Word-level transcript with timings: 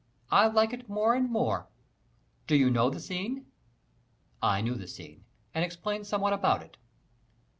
I 0.31 0.47
like 0.47 0.73
it 0.73 0.89
more 0.89 1.13
and 1.13 1.29
more. 1.29 1.67
Do 2.47 2.55
you 2.55 2.71
know 2.71 2.89
the 2.89 2.99
scene?" 2.99 3.45
I 4.41 4.59
knew 4.61 4.73
the 4.73 4.87
scene 4.87 5.25
and 5.53 5.63
explained 5.63 6.07
somewhat 6.07 6.33
about 6.33 6.63
it. 6.63 6.75